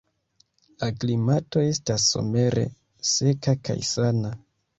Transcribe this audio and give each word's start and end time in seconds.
La 0.83 0.87
klimato 1.03 1.63
estas 1.73 2.07
somere 2.15 2.65
seka 3.11 3.57
kaj 3.71 3.79
sana. 3.93 4.35